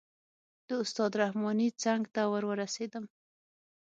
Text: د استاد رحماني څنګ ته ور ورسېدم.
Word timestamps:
د 0.67 0.69
استاد 0.83 1.11
رحماني 1.21 1.69
څنګ 1.83 2.01
ته 2.13 2.21
ور 2.31 2.43
ورسېدم. 2.49 3.05